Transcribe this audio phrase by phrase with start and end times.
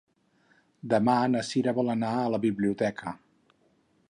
[0.93, 3.19] Demà na Sira vol anar a la biblioteca.